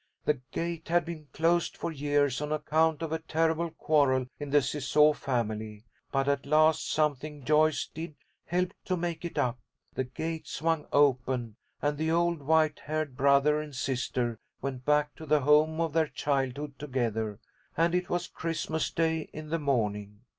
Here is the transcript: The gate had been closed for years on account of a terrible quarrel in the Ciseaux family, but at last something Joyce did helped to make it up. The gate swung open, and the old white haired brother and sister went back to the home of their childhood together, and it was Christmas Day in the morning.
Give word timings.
The 0.25 0.41
gate 0.51 0.87
had 0.87 1.05
been 1.05 1.27
closed 1.31 1.77
for 1.77 1.91
years 1.91 2.41
on 2.41 2.51
account 2.51 3.03
of 3.03 3.11
a 3.11 3.19
terrible 3.19 3.69
quarrel 3.69 4.25
in 4.39 4.49
the 4.49 4.59
Ciseaux 4.59 5.13
family, 5.13 5.83
but 6.11 6.27
at 6.27 6.47
last 6.47 6.91
something 6.91 7.45
Joyce 7.45 7.87
did 7.93 8.15
helped 8.47 8.83
to 8.85 8.97
make 8.97 9.23
it 9.23 9.37
up. 9.37 9.59
The 9.93 10.05
gate 10.05 10.47
swung 10.47 10.87
open, 10.91 11.55
and 11.83 11.99
the 11.99 12.09
old 12.09 12.41
white 12.41 12.79
haired 12.85 13.15
brother 13.15 13.61
and 13.61 13.75
sister 13.75 14.39
went 14.59 14.85
back 14.85 15.13
to 15.17 15.27
the 15.27 15.41
home 15.41 15.79
of 15.79 15.93
their 15.93 16.07
childhood 16.07 16.79
together, 16.79 17.37
and 17.77 17.93
it 17.93 18.09
was 18.09 18.25
Christmas 18.25 18.89
Day 18.89 19.29
in 19.31 19.49
the 19.49 19.59
morning. 19.59 20.21